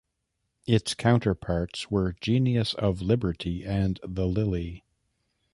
[0.65, 4.83] Its counterparts were "Genius of Liberty" and the "Lily".